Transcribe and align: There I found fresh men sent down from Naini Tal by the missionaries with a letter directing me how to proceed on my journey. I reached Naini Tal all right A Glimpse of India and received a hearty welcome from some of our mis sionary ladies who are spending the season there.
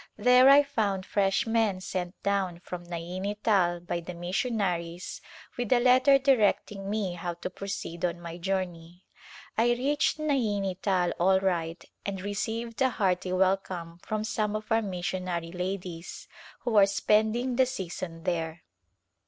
There 0.17 0.49
I 0.49 0.63
found 0.63 1.05
fresh 1.05 1.45
men 1.45 1.79
sent 1.79 2.15
down 2.23 2.59
from 2.61 2.85
Naini 2.87 3.35
Tal 3.43 3.79
by 3.81 3.99
the 3.99 4.15
missionaries 4.15 5.21
with 5.55 5.71
a 5.71 5.79
letter 5.79 6.17
directing 6.17 6.89
me 6.89 7.13
how 7.13 7.35
to 7.35 7.51
proceed 7.51 8.03
on 8.03 8.19
my 8.19 8.39
journey. 8.39 9.03
I 9.59 9.73
reached 9.73 10.17
Naini 10.17 10.73
Tal 10.81 11.11
all 11.19 11.39
right 11.39 11.83
A 11.83 11.83
Glimpse 11.83 11.85
of 11.85 11.85
India 11.85 11.89
and 12.17 12.21
received 12.23 12.81
a 12.81 12.89
hearty 12.89 13.31
welcome 13.31 13.99
from 13.99 14.23
some 14.23 14.55
of 14.55 14.71
our 14.71 14.81
mis 14.81 15.05
sionary 15.05 15.53
ladies 15.53 16.27
who 16.61 16.77
are 16.77 16.87
spending 16.87 17.55
the 17.57 17.67
season 17.67 18.23
there. 18.23 18.63